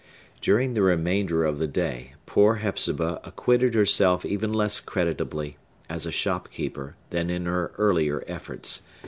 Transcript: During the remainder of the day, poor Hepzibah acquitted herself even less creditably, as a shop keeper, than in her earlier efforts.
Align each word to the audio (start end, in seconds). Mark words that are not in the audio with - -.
During 0.41 0.73
the 0.73 0.81
remainder 0.81 1.45
of 1.45 1.59
the 1.59 1.67
day, 1.67 2.15
poor 2.25 2.55
Hepzibah 2.55 3.21
acquitted 3.23 3.75
herself 3.75 4.25
even 4.25 4.51
less 4.51 4.79
creditably, 4.79 5.57
as 5.91 6.07
a 6.07 6.11
shop 6.11 6.49
keeper, 6.49 6.95
than 7.11 7.29
in 7.29 7.45
her 7.45 7.71
earlier 7.77 8.23
efforts. 8.25 8.81